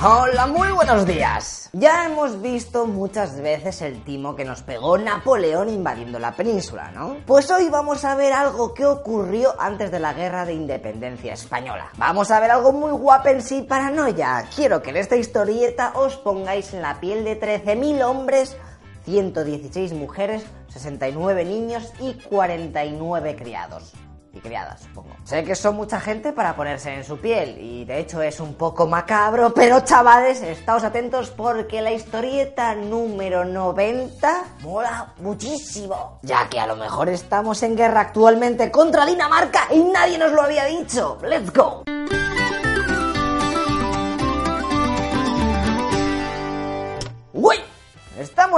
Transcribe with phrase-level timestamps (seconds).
[0.00, 1.70] Hola, muy buenos días.
[1.72, 7.16] Ya hemos visto muchas veces el timo que nos pegó Napoleón invadiendo la península, ¿no?
[7.26, 11.90] Pues hoy vamos a ver algo que ocurrió antes de la guerra de independencia española.
[11.96, 14.46] Vamos a ver algo muy guapo en sí paranoia.
[14.54, 18.56] Quiero que en esta historieta os pongáis en la piel de 13.000 hombres
[19.04, 23.94] 116 mujeres, 69 niños y 49 criados
[24.40, 25.16] criadas, supongo.
[25.24, 28.54] Sé que son mucha gente para ponerse en su piel y de hecho es un
[28.54, 36.60] poco macabro, pero chavales, estáos atentos porque la historieta número 90 mola muchísimo, ya que
[36.60, 41.18] a lo mejor estamos en guerra actualmente contra Dinamarca y nadie nos lo había dicho.
[41.22, 41.84] ¡Let's go!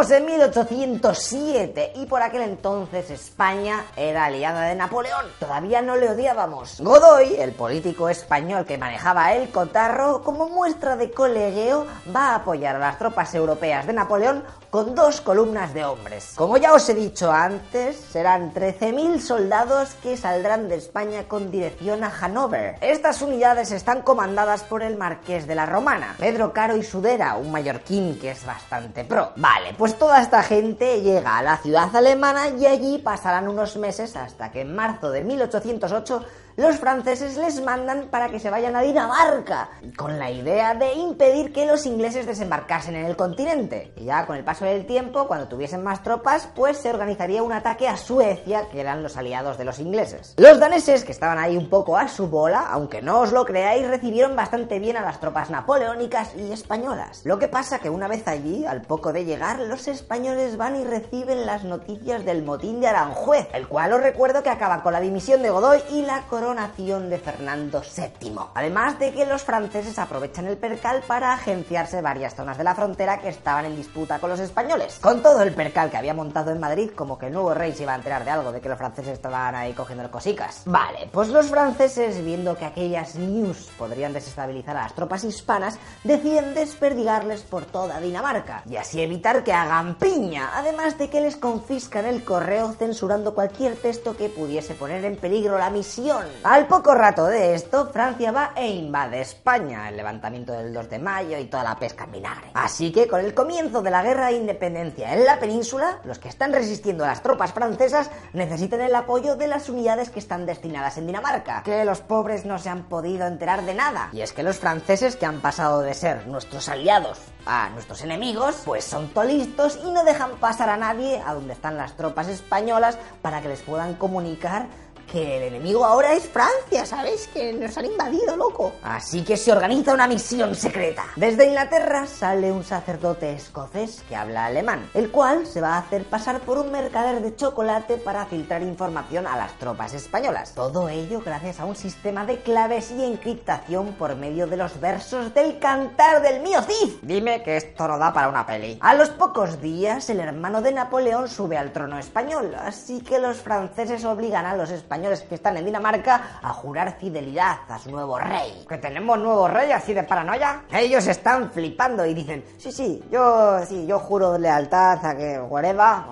[0.01, 5.27] Estamos en 1807 y por aquel entonces España era aliada de Napoleón.
[5.39, 6.81] Todavía no le odiábamos.
[6.81, 11.87] Godoy, el político español que manejaba el cotarro, como muestra de colegueo,
[12.17, 16.33] va a apoyar a las tropas europeas de Napoleón con dos columnas de hombres.
[16.37, 22.05] Como ya os he dicho antes, serán 13.000 soldados que saldrán de España con dirección
[22.05, 22.77] a Hanover.
[22.81, 27.51] Estas unidades están comandadas por el marqués de la Romana, Pedro Caro y Sudera, un
[27.51, 29.33] mallorquín que es bastante pro.
[29.37, 34.15] Vale, pues toda esta gente llega a la ciudad alemana y allí pasarán unos meses
[34.17, 36.25] hasta que en marzo de 1808
[36.57, 41.53] los franceses les mandan para que se vayan a Dinamarca, con la idea de impedir
[41.53, 43.93] que los ingleses desembarcasen en el continente.
[43.97, 47.53] Y ya con el paso del tiempo, cuando tuviesen más tropas, pues se organizaría un
[47.53, 50.35] ataque a Suecia, que eran los aliados de los ingleses.
[50.37, 53.87] Los daneses, que estaban ahí un poco a su bola, aunque no os lo creáis,
[53.87, 57.23] recibieron bastante bien a las tropas napoleónicas y españolas.
[57.25, 60.85] Lo que pasa que una vez allí, al poco de llegar, los españoles van y
[60.85, 65.01] reciben las noticias del motín de Aranjuez, el cual os recuerdo que acaba con la
[65.01, 68.35] dimisión de Godoy y la corona coronación de Fernando VII.
[68.55, 73.21] Además de que los franceses aprovechan el percal para agenciarse varias zonas de la frontera
[73.21, 74.99] que estaban en disputa con los españoles.
[75.01, 77.85] Con todo el percal que había montado en Madrid, como que el nuevo rey se
[77.85, 80.63] iba a enterar de algo, de que los franceses estaban ahí cogiendo cosicas.
[80.65, 86.55] Vale, pues los franceses, viendo que aquellas news podrían desestabilizar a las tropas hispanas, deciden
[86.55, 92.07] desperdigarles por toda Dinamarca y así evitar que hagan piña, además de que les confiscan
[92.07, 96.27] el correo censurando cualquier texto que pudiese poner en peligro la misión.
[96.43, 100.99] Al poco rato de esto, Francia va e invade España, el levantamiento del 2 de
[100.99, 102.51] mayo y toda la pesca en vinagre.
[102.55, 106.29] Así que con el comienzo de la guerra de independencia en la península, los que
[106.29, 110.99] están resistiendo a las tropas francesas necesitan el apoyo de las unidades que están destinadas
[110.99, 114.09] en Dinamarca, que los pobres no se han podido enterar de nada.
[114.13, 118.63] Y es que los franceses que han pasado de ser nuestros aliados a nuestros enemigos,
[118.65, 122.99] pues son tolistos y no dejan pasar a nadie a donde están las tropas españolas
[123.23, 124.67] para que les puedan comunicar
[125.11, 127.29] que el enemigo ahora es Francia, ¿sabes?
[127.29, 128.73] Que nos han invadido, loco.
[128.83, 131.05] Así que se organiza una misión secreta.
[131.17, 136.05] Desde Inglaterra sale un sacerdote escocés que habla alemán, el cual se va a hacer
[136.05, 140.55] pasar por un mercader de chocolate para filtrar información a las tropas españolas.
[140.55, 145.35] Todo ello gracias a un sistema de claves y encriptación por medio de los versos
[145.35, 146.99] del cantar del mío Cid.
[147.03, 148.79] Dime que esto no da para una peli.
[148.81, 153.39] A los pocos días, el hermano de Napoleón sube al trono español, así que los
[153.39, 158.19] franceses obligan a los españoles que están en Dinamarca a jurar fidelidad a su nuevo
[158.19, 158.65] rey.
[158.69, 160.65] Que tenemos nuevo rey así de paranoia.
[160.73, 166.03] Ellos están flipando y dicen, sí, sí, yo, sí, yo juro lealtad a que whatever,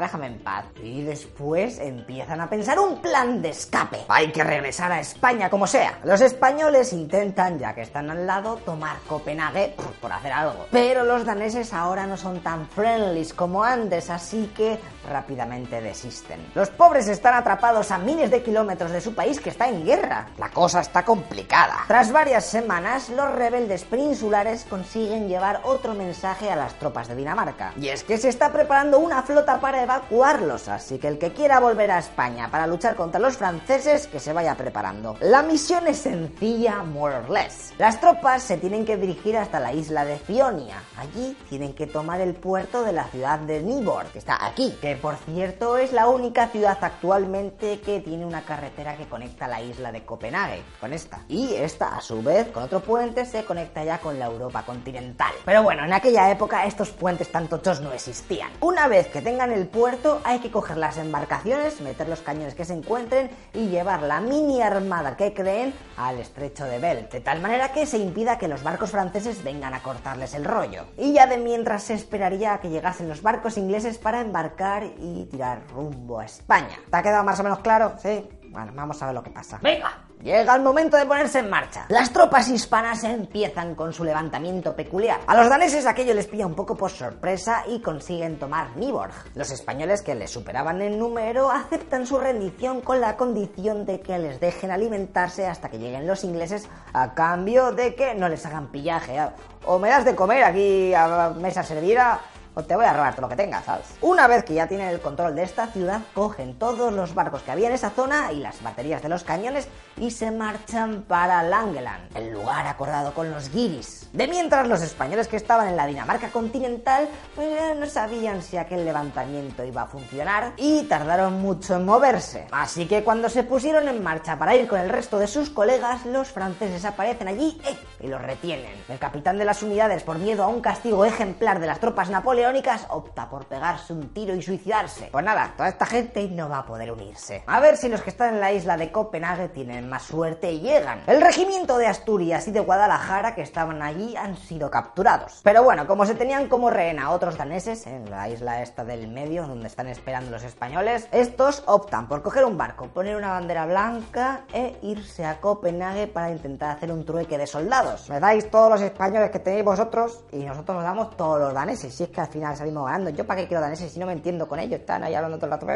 [0.00, 0.66] déjame en paz.
[0.82, 4.04] Y después empiezan a pensar un plan de escape.
[4.08, 5.98] Hay que regresar a España como sea.
[6.04, 10.66] Los españoles intentan, ya que están al lado, tomar Copenhague por hacer algo.
[10.70, 16.52] Pero los daneses ahora no son tan friendly como antes, así que rápidamente desisten.
[16.54, 20.28] Los pobres están atrapados a miles de kilómetros de su país que está en guerra.
[20.38, 21.84] La cosa está complicada.
[21.88, 27.72] Tras varias semanas, los rebeldes peninsulares consiguen llevar otro mensaje a las tropas de Dinamarca.
[27.76, 31.60] Y es que se está preparando una flota para evacuarlos, así que el que quiera
[31.60, 35.16] volver a España para luchar contra los franceses, que se vaya preparando.
[35.20, 37.72] La misión es sencilla, more or less.
[37.78, 40.82] Las tropas se tienen que dirigir hasta la isla de Fionia.
[40.98, 44.91] Allí tienen que tomar el puerto de la ciudad de Nibor, que está aquí, que
[44.96, 49.92] por cierto es la única ciudad actualmente que tiene una carretera que conecta la isla
[49.92, 51.20] de Copenhague con esta.
[51.28, 55.32] Y esta, a su vez, con otro puente, se conecta ya con la Europa continental.
[55.44, 58.50] Pero bueno, en aquella época estos puentes tan tochos no existían.
[58.60, 62.64] Una vez que tengan el puerto, hay que coger las embarcaciones, meter los cañones que
[62.64, 67.40] se encuentren y llevar la mini armada que creen al estrecho de Bell, de tal
[67.40, 70.86] manera que se impida que los barcos franceses vengan a cortarles el rollo.
[70.96, 75.26] Y ya de mientras se esperaría a que llegasen los barcos ingleses para embarcar y
[75.26, 76.76] tirar rumbo a España.
[76.90, 77.94] ¿Te ha quedado más o menos claro?
[77.98, 78.28] Sí.
[78.52, 79.58] Bueno, vamos a ver lo que pasa.
[79.62, 80.04] ¡Venga!
[80.22, 81.86] Llega el momento de ponerse en marcha.
[81.88, 85.18] Las tropas hispanas empiezan con su levantamiento peculiar.
[85.26, 89.12] A los daneses aquello les pilla un poco por sorpresa y consiguen tomar Nyborg.
[89.34, 94.16] Los españoles, que les superaban en número, aceptan su rendición con la condición de que
[94.18, 98.68] les dejen alimentarse hasta que lleguen los ingleses a cambio de que no les hagan
[98.68, 99.18] pillaje.
[99.64, 102.20] O me das de comer aquí a mesa servida
[102.54, 103.86] o te voy a robar todo lo que tengas, ¿sabes?
[104.00, 107.50] Una vez que ya tienen el control de esta ciudad, cogen todos los barcos que
[107.50, 112.16] había en esa zona y las baterías de los cañones y se marchan para Langeland,
[112.16, 114.08] el lugar acordado con los guiris.
[114.12, 118.84] De mientras, los españoles que estaban en la Dinamarca continental pues, no sabían si aquel
[118.84, 122.46] levantamiento iba a funcionar y tardaron mucho en moverse.
[122.50, 126.04] Así que cuando se pusieron en marcha para ir con el resto de sus colegas,
[126.04, 127.76] los franceses aparecen allí ¡eh!
[128.00, 128.72] y los retienen.
[128.88, 132.41] El capitán de las unidades, por miedo a un castigo ejemplar de las tropas napoleónicas,
[132.88, 135.08] opta por pegarse un tiro y suicidarse.
[135.10, 137.42] Pues nada, toda esta gente no va a poder unirse.
[137.46, 140.60] A ver si los que están en la isla de Copenhague tienen más suerte y
[140.60, 141.02] llegan.
[141.06, 145.40] El regimiento de Asturias y de Guadalajara que estaban allí han sido capturados.
[145.42, 149.08] Pero bueno, como se tenían como rehén a otros daneses en la isla esta del
[149.08, 153.66] medio donde están esperando los españoles, estos optan por coger un barco, poner una bandera
[153.66, 158.08] blanca e irse a Copenhague para intentar hacer un trueque de soldados.
[158.08, 161.94] Me dais todos los españoles que tenéis vosotros y nosotros nos damos todos los daneses.
[161.94, 163.10] Si es que final salimos ganando.
[163.10, 164.80] Yo para qué quiero daneses si no me entiendo con ellos.
[164.80, 165.66] Están ahí hablando todo el rato.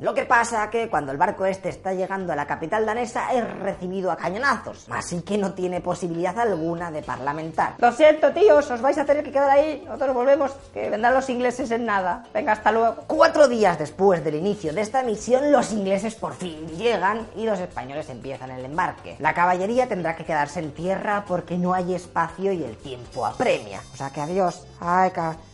[0.00, 3.58] Lo que pasa que cuando el barco este está llegando a la capital danesa es
[3.58, 4.86] recibido a cañonazos.
[4.90, 7.74] Así que no tiene posibilidad alguna de parlamentar.
[7.78, 9.82] Lo siento, tíos, os vais a tener que quedar ahí.
[9.86, 12.24] Nosotros volvemos, que vendrán los ingleses en nada.
[12.32, 13.04] Venga, hasta luego.
[13.06, 17.58] Cuatro días después del inicio de esta misión, los ingleses por fin llegan y los
[17.58, 19.16] españoles empiezan el embarque.
[19.18, 23.80] La caballería tendrá que quedarse en tierra porque no hay espacio y el tiempo apremia.
[23.92, 24.66] O sea que adiós.
[24.80, 25.10] Ay,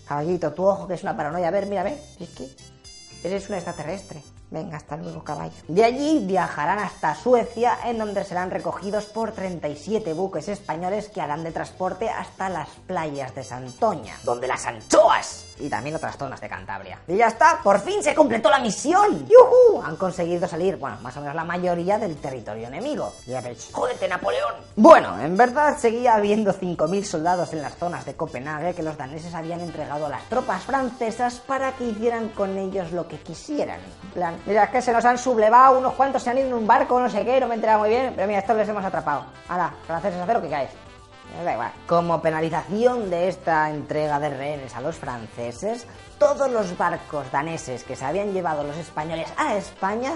[0.06, 1.48] caballito, tu ojo que es una paranoia.
[1.48, 1.98] A ver, mírame.
[2.20, 2.48] Es que
[3.26, 4.22] eres un extraterrestre.
[4.50, 5.54] Venga, hasta luego, caballo.
[5.66, 11.42] De allí viajarán hasta Suecia, en donde serán recogidos por 37 buques españoles que harán
[11.42, 16.48] de transporte hasta las playas de Santoña, donde las anchoas y también otras zonas de
[16.48, 16.98] Cantabria.
[17.08, 19.26] Y ya está, por fin se completó la misión.
[19.26, 19.82] ¡Yuhu!
[19.82, 23.12] Han conseguido salir, bueno, más o menos la mayoría del territorio enemigo.
[23.26, 24.54] Y veréis, ¡jódete, Napoleón!
[24.76, 29.34] Bueno, en verdad seguía habiendo 5.000 soldados en las zonas de Copenhague que los daneses
[29.34, 33.80] habían entregado a las tropas francesas para que hicieran con ellos lo que quisieran.
[34.04, 36.54] En plan, mira, es que se nos han sublevado, unos cuantos se han ido en
[36.54, 38.68] un barco, no sé qué, no me he enterado muy bien, pero mira, estos les
[38.68, 39.24] hemos atrapado.
[39.48, 40.70] Ahora, franceses, hacer lo que caes.
[41.86, 45.86] Como penalización de esta entrega de rehenes a los franceses,
[46.18, 50.12] todos los barcos daneses que se habían llevado los españoles a España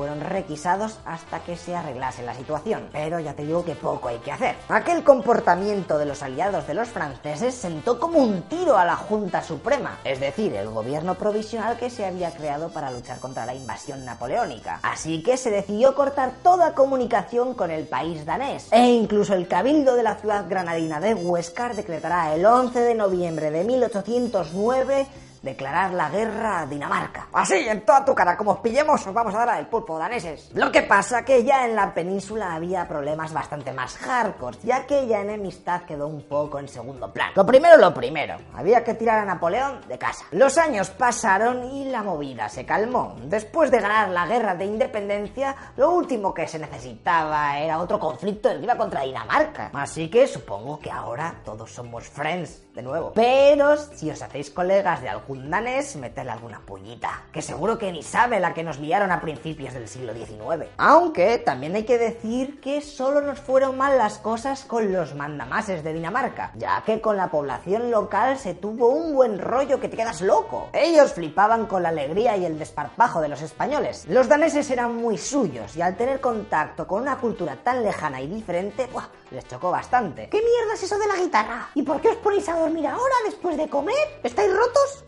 [0.00, 2.88] fueron requisados hasta que se arreglase la situación.
[2.90, 4.56] Pero ya te digo que poco hay que hacer.
[4.70, 9.42] Aquel comportamiento de los aliados de los franceses sentó como un tiro a la Junta
[9.42, 14.06] Suprema, es decir, el gobierno provisional que se había creado para luchar contra la invasión
[14.06, 14.80] napoleónica.
[14.82, 18.68] Así que se decidió cortar toda comunicación con el país danés.
[18.70, 23.50] E incluso el cabildo de la ciudad granadina de Huescar decretará el 11 de noviembre
[23.50, 25.06] de 1809
[25.42, 27.28] declarar la guerra a Dinamarca.
[27.32, 30.50] Así, en toda tu cara, como os pillemos, os vamos a dar al pulpo, daneses.
[30.54, 35.06] Lo que pasa que ya en la península había problemas bastante más hardcore, ya que
[35.06, 37.32] ya enemistad quedó un poco en segundo plano.
[37.34, 40.24] Lo primero, lo primero, había que tirar a Napoleón de casa.
[40.32, 43.16] Los años pasaron y la movida se calmó.
[43.24, 48.50] Después de ganar la guerra de independencia, lo último que se necesitaba era otro conflicto
[48.50, 49.70] que iba contra Dinamarca.
[49.72, 53.12] Así que supongo que ahora todos somos friends de nuevo.
[53.14, 58.02] Pero si os hacéis colegas de algún danés, meterle alguna puñita, que seguro que ni
[58.02, 60.68] sabe la que nos liaron a principios del siglo XIX.
[60.76, 65.84] Aunque también hay que decir que solo nos fueron mal las cosas con los mandamases
[65.84, 69.96] de Dinamarca, ya que con la población local se tuvo un buen rollo que te
[69.96, 70.68] quedas loco.
[70.72, 74.06] Ellos flipaban con la alegría y el desparpajo de los españoles.
[74.08, 78.26] Los daneses eran muy suyos y al tener contacto con una cultura tan lejana y
[78.26, 79.08] diferente, ¡buah!
[79.30, 80.28] les chocó bastante.
[80.28, 81.68] ¿Qué mierda es eso de la guitarra?
[81.74, 84.20] ¿Y por qué os ponéis a dormir ahora después de comer?
[84.22, 85.04] ¿Estáis rotos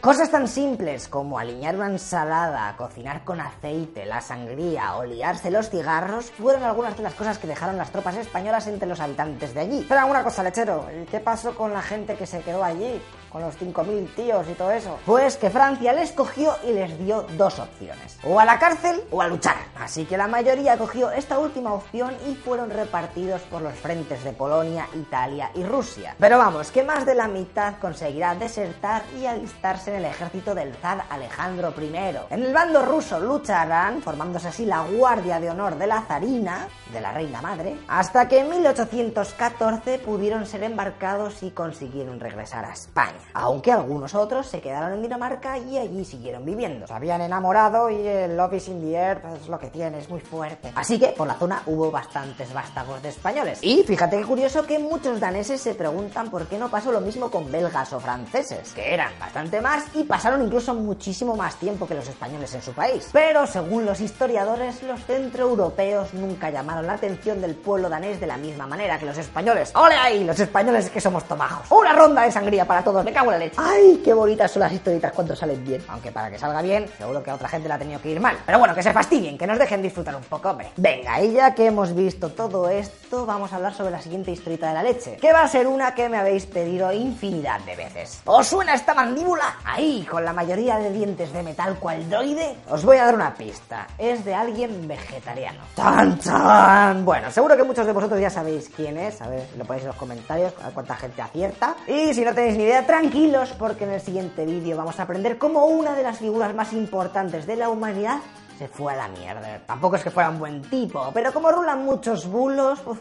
[0.00, 5.68] Cosas tan simples como alinear una ensalada, cocinar con aceite, la sangría o liarse los
[5.68, 9.60] cigarros fueron algunas de las cosas que dejaron las tropas españolas entre los habitantes de
[9.60, 9.86] allí.
[9.88, 13.02] Pero una cosa, lechero, ¿y qué pasó con la gente que se quedó allí?
[13.36, 14.98] Con los 5.000 tíos y todo eso.
[15.04, 18.18] Pues que Francia les cogió y les dio dos opciones.
[18.24, 19.56] O a la cárcel o a luchar.
[19.78, 24.32] Así que la mayoría cogió esta última opción y fueron repartidos por los frentes de
[24.32, 26.16] Polonia, Italia y Rusia.
[26.18, 30.74] Pero vamos, que más de la mitad conseguirá desertar y alistarse en el ejército del
[30.76, 32.16] zar Alejandro I.
[32.30, 37.02] En el bando ruso lucharán, formándose así la Guardia de Honor de la Zarina, de
[37.02, 43.25] la Reina Madre, hasta que en 1814 pudieron ser embarcados y consiguieron regresar a España.
[43.34, 46.86] Aunque algunos otros se quedaron en Dinamarca y allí siguieron viviendo.
[46.86, 49.98] Se habían enamorado y el Love is in the air pues, es lo que tiene,
[49.98, 50.72] es muy fuerte.
[50.74, 53.58] Así que por la zona hubo bastantes vástagos de españoles.
[53.62, 57.30] Y fíjate qué curioso que muchos daneses se preguntan por qué no pasó lo mismo
[57.30, 61.94] con belgas o franceses, que eran bastante más y pasaron incluso muchísimo más tiempo que
[61.94, 63.08] los españoles en su país.
[63.12, 68.36] Pero según los historiadores, los centroeuropeos nunca llamaron la atención del pueblo danés de la
[68.36, 69.72] misma manera que los españoles.
[69.74, 70.24] ¡Ole ahí!
[70.24, 71.70] Los españoles que somos tomajos.
[71.70, 73.56] Una ronda de sangría para todos, cago en la leche.
[73.58, 75.82] ¡Ay, qué bonitas son las historietas cuando salen bien!
[75.88, 78.20] Aunque para que salga bien, seguro que a otra gente la ha tenido que ir
[78.20, 78.36] mal.
[78.44, 80.70] Pero bueno, que se fastidien, que nos dejen disfrutar un poco, hombre.
[80.76, 84.68] Venga, y ya que hemos visto todo esto, vamos a hablar sobre la siguiente historieta
[84.68, 88.20] de la leche, que va a ser una que me habéis pedido infinidad de veces.
[88.26, 89.60] ¿Os suena esta mandíbula?
[89.64, 92.54] Ahí, con la mayoría de dientes de metal cual droide.
[92.68, 93.86] Os voy a dar una pista.
[93.96, 95.60] Es de alguien vegetariano.
[95.74, 97.02] ¡Tan, tan!
[97.02, 99.22] Bueno, seguro que muchos de vosotros ya sabéis quién es.
[99.22, 101.76] A ver, lo ponéis en los comentarios, a ver cuánta gente acierta.
[101.86, 105.36] Y si no tenéis ni idea, tranquilos, porque en el siguiente vídeo vamos a aprender
[105.36, 108.20] cómo una de las figuras más importantes de la humanidad
[108.58, 109.60] se fue a la mierda.
[109.66, 112.98] Tampoco es que fuera un buen tipo, pero como rulan muchos bulos, uf,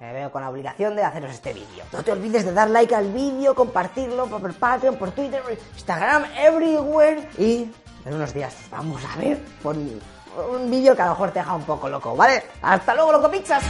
[0.00, 1.82] me veo con la obligación de haceros este vídeo.
[1.94, 6.26] No te olvides de dar like al vídeo, compartirlo por Patreon, por Twitter, por Instagram,
[6.36, 7.26] everywhere.
[7.38, 7.72] Y
[8.04, 11.54] en unos días vamos a ver por un vídeo que a lo mejor te deja
[11.54, 12.42] un poco loco, ¿vale?
[12.60, 13.64] Hasta luego, loco pizzas.